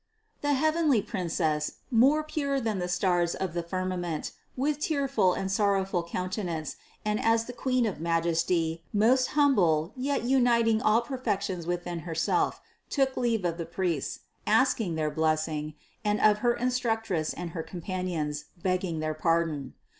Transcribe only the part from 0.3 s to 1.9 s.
758. The heavenly Princess,